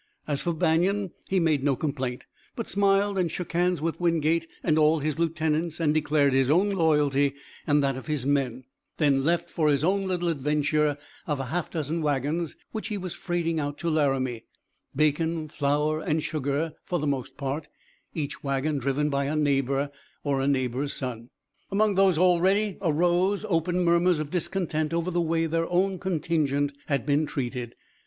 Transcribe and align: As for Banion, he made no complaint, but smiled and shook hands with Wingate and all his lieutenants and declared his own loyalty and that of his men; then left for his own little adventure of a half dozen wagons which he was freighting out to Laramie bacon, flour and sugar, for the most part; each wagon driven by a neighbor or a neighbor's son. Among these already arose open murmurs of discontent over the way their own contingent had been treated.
As 0.27 0.41
for 0.41 0.51
Banion, 0.53 1.11
he 1.29 1.39
made 1.39 1.63
no 1.63 1.75
complaint, 1.75 2.23
but 2.55 2.67
smiled 2.67 3.19
and 3.19 3.29
shook 3.29 3.51
hands 3.51 3.83
with 3.83 3.99
Wingate 3.99 4.47
and 4.63 4.79
all 4.79 4.97
his 4.97 5.19
lieutenants 5.19 5.79
and 5.79 5.93
declared 5.93 6.33
his 6.33 6.49
own 6.49 6.71
loyalty 6.71 7.35
and 7.67 7.83
that 7.83 7.95
of 7.95 8.07
his 8.07 8.25
men; 8.25 8.63
then 8.97 9.23
left 9.23 9.47
for 9.47 9.69
his 9.69 9.83
own 9.83 10.07
little 10.07 10.27
adventure 10.29 10.97
of 11.27 11.39
a 11.39 11.45
half 11.53 11.69
dozen 11.69 12.01
wagons 12.01 12.55
which 12.71 12.87
he 12.87 12.97
was 12.97 13.13
freighting 13.13 13.59
out 13.59 13.77
to 13.77 13.91
Laramie 13.91 14.45
bacon, 14.95 15.47
flour 15.47 16.01
and 16.01 16.23
sugar, 16.23 16.73
for 16.83 16.97
the 16.97 17.05
most 17.05 17.37
part; 17.37 17.67
each 18.15 18.43
wagon 18.43 18.79
driven 18.79 19.07
by 19.11 19.25
a 19.25 19.35
neighbor 19.35 19.91
or 20.23 20.41
a 20.41 20.47
neighbor's 20.47 20.93
son. 20.93 21.29
Among 21.69 21.93
these 21.93 22.17
already 22.17 22.79
arose 22.81 23.45
open 23.47 23.81
murmurs 23.83 24.17
of 24.17 24.31
discontent 24.31 24.95
over 24.95 25.11
the 25.11 25.21
way 25.21 25.45
their 25.45 25.69
own 25.69 25.99
contingent 25.99 26.71
had 26.87 27.05
been 27.05 27.27
treated. 27.27 27.75